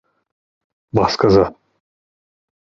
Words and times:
Bas 0.95 1.15
gaza! 1.17 1.45